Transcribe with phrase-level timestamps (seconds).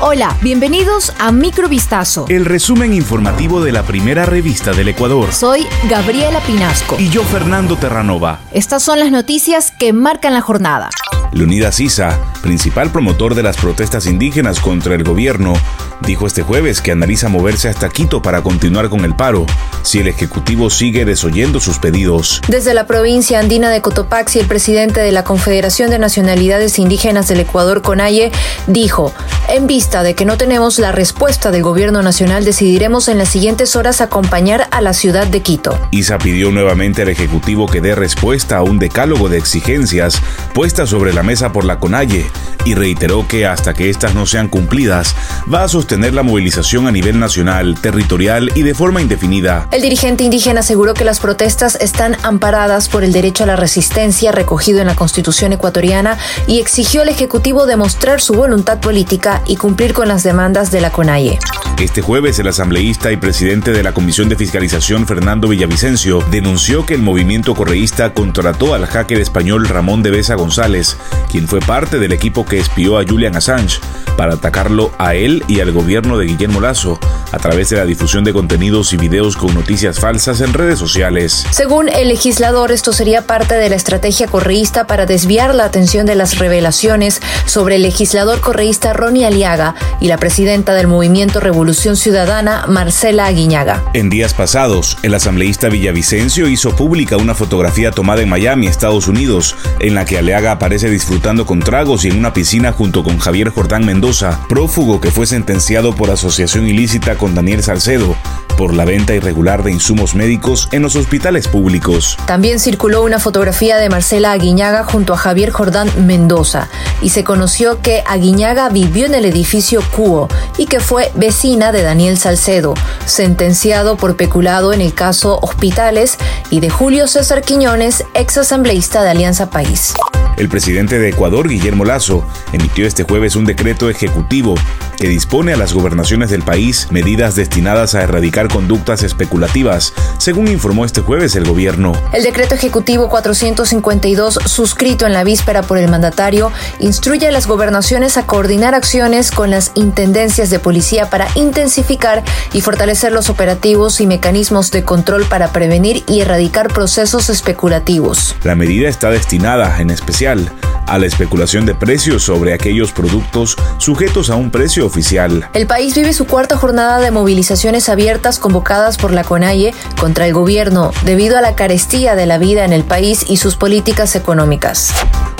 [0.00, 2.26] Hola, bienvenidos a Microvistazo.
[2.28, 5.32] El resumen informativo de la primera revista del Ecuador.
[5.32, 6.94] Soy Gabriela Pinasco.
[7.00, 8.38] Y yo, Fernando Terranova.
[8.52, 10.88] Estas son las noticias que marcan la jornada.
[11.32, 15.54] Leonidas Sisa, principal promotor de las protestas indígenas contra el gobierno,
[16.02, 19.46] dijo este jueves que analiza moverse hasta Quito para continuar con el paro,
[19.82, 22.40] si el Ejecutivo sigue desoyendo sus pedidos.
[22.48, 27.40] Desde la provincia andina de Cotopaxi, el presidente de la Confederación de Nacionalidades Indígenas del
[27.40, 28.30] Ecuador, CONAIE,
[28.66, 29.12] dijo,
[29.48, 33.76] en vista de que no tenemos la respuesta del gobierno nacional, decidiremos en las siguientes
[33.76, 35.78] horas acompañar a la ciudad de Quito.
[35.90, 40.20] Isa pidió nuevamente al Ejecutivo que dé respuesta a un decálogo de exigencias
[40.54, 42.26] puestas sobre la mesa por la CONAIE
[42.64, 45.14] y reiteró que hasta que estas no sean cumplidas,
[45.52, 49.66] va a sostener la movilización a nivel nacional, territorial y de forma indefinida.
[49.72, 54.30] El dirigente indígena aseguró que las protestas están amparadas por el derecho a la resistencia
[54.30, 59.94] recogido en la Constitución ecuatoriana y exigió al Ejecutivo demostrar su voluntad política y cumplir
[59.94, 61.38] con las demandas de la CONAIE.
[61.80, 66.94] Este jueves, el asambleísta y presidente de la Comisión de Fiscalización, Fernando Villavicencio, denunció que
[66.94, 70.96] el movimiento correísta contrató al hacker español Ramón de Besa González,
[71.30, 73.78] quien fue parte del equipo que espió a Julian Assange,
[74.16, 76.98] para atacarlo a él y al gobierno de Guillermo Lazo
[77.30, 81.46] a través de la difusión de contenidos y videos con noticias falsas en redes sociales.
[81.52, 86.16] Según el legislador, esto sería parte de la estrategia correísta para desviar la atención de
[86.16, 92.64] las revelaciones sobre el legislador correísta Ronnie Aliaga y la presidenta del movimiento Revolución Ciudadana,
[92.66, 93.84] Marcela Aguiñaga.
[93.94, 99.54] En días pasados, el asambleísta Villavicencio hizo pública una fotografía tomada en Miami, Estados Unidos,
[99.78, 103.50] en la que Aliaga aparece disfrutando con tragos y en una piscina junto con Javier
[103.50, 108.16] Jordán Mendoza, prófugo que fue sentenciado por asociación ilícita con Daniel Salcedo
[108.56, 112.16] por la venta irregular de insumos médicos en los hospitales públicos.
[112.26, 116.70] También circuló una fotografía de Marcela Aguiñaga junto a Javier Jordán Mendoza
[117.02, 121.82] y se conoció que Aguiñaga vivió en el edificio Cuo y que fue vecina de
[121.82, 122.72] Daniel Salcedo,
[123.04, 126.16] sentenciado por peculado en el caso Hospitales,
[126.48, 129.92] y de Julio César Quiñones, ex asambleísta de Alianza País.
[130.38, 134.54] El presidente de Ecuador, Guillermo Lazo, emitió este jueves un decreto ejecutivo
[134.96, 140.84] que dispone a las gobernaciones del país medidas destinadas a erradicar conductas especulativas, según informó
[140.84, 141.92] este jueves el gobierno.
[142.12, 148.16] El decreto ejecutivo 452, suscrito en la víspera por el mandatario, instruye a las gobernaciones
[148.16, 152.22] a coordinar acciones con las intendencias de policía para intensificar
[152.52, 158.36] y fortalecer los operativos y mecanismos de control para prevenir y erradicar procesos especulativos.
[158.44, 164.28] La medida está destinada, en especial, a la especulación de precios sobre aquellos productos sujetos
[164.28, 165.48] a un precio oficial.
[165.54, 170.34] El país vive su cuarta jornada de movilizaciones abiertas convocadas por la CONAIE contra el
[170.34, 174.92] gobierno debido a la carestía de la vida en el país y sus políticas económicas.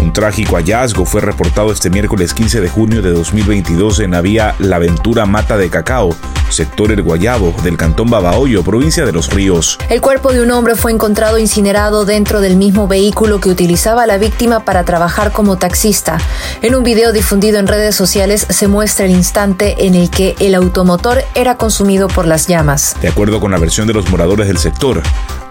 [0.00, 4.54] Un trágico hallazgo fue reportado este miércoles 15 de junio de 2022 en la vía
[4.58, 6.14] La Ventura Mata de Cacao,
[6.50, 9.78] sector El Guayabo, del cantón Babahoyo, provincia de Los Ríos.
[9.88, 14.18] El cuerpo de un hombre fue encontrado incinerado dentro del mismo vehículo que utilizaba la
[14.18, 16.18] víctima para trabajar como taxista.
[16.62, 20.54] En un video difundido en redes sociales se muestra el instante en el que el
[20.54, 22.96] automotor era consumido por las llamas.
[23.00, 25.02] De acuerdo con la versión de los moradores del sector,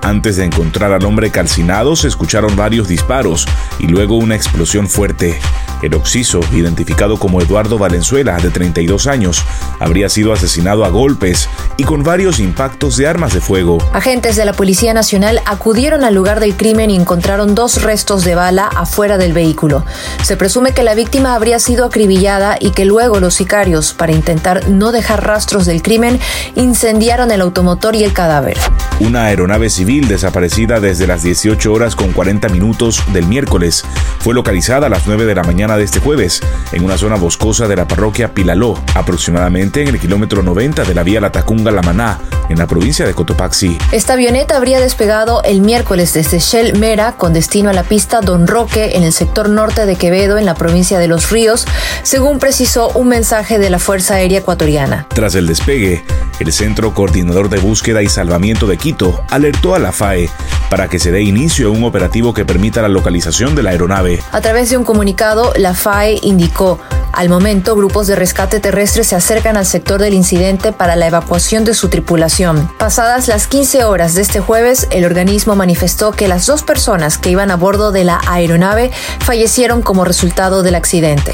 [0.06, 3.48] antes de encontrar al hombre calcinado se escucharon varios disparos
[3.80, 5.40] y luego una explosión fuerte.
[5.82, 9.44] El occiso, identificado como Eduardo Valenzuela, de 32 años,
[9.80, 13.80] habría sido asesinado a golpes y con varios impactos de armas de fuego.
[13.94, 18.36] Agentes de la Policía Nacional acudieron al lugar del crimen y encontraron dos restos de
[18.36, 19.86] bala afuera del vehículo.
[20.24, 24.70] Se presume que la víctima habría sido acribillada y que luego los sicarios, para intentar
[24.70, 26.20] no dejar rastros del crimen,
[26.56, 28.58] incendiaron el automotor y el cadáver.
[29.00, 29.70] Una aeronave
[30.02, 33.84] desaparecida desde las 18 horas con 40 minutos del miércoles
[34.26, 36.42] fue localizada a las 9 de la mañana de este jueves
[36.72, 41.04] en una zona boscosa de la parroquia Pilaló, aproximadamente en el kilómetro 90 de la
[41.04, 42.20] vía Latacunga-La Maná,
[42.50, 43.78] en la provincia de Cotopaxi.
[43.92, 48.48] Esta avioneta habría despegado el miércoles desde Shell Mera con destino a la pista Don
[48.48, 51.68] Roque en el sector norte de Quevedo, en la provincia de Los Ríos,
[52.02, 55.06] según precisó un mensaje de la Fuerza Aérea Ecuatoriana.
[55.10, 56.04] Tras el despegue,
[56.40, 60.32] el Centro Coordinador de Búsqueda y Salvamiento de Quito alertó a la FAE
[60.70, 64.22] para que se dé inicio a un operativo que permita la localización de la aeronave.
[64.32, 66.80] A través de un comunicado, la FAE indicó,
[67.16, 71.64] al momento grupos de rescate terrestre se acercan al sector del incidente para la evacuación
[71.64, 72.70] de su tripulación.
[72.78, 77.30] Pasadas las 15 horas de este jueves, el organismo manifestó que las dos personas que
[77.30, 78.92] iban a bordo de la aeronave
[79.22, 81.34] fallecieron como resultado del accidente.